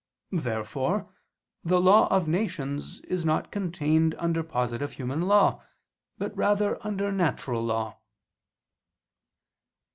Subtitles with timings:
[0.33, 1.13] Therefore
[1.63, 5.63] the law of nations is not contained under positive human law,
[6.17, 7.99] but rather under natural law.